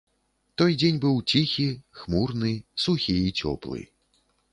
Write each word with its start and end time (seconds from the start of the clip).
Той 0.59 0.71
дзень 0.81 0.95
быў 1.03 1.19
ціхі, 1.33 1.65
хмурны, 1.99 2.53
сухі 2.85 3.15
і 3.27 3.35
цёплы. 3.43 3.83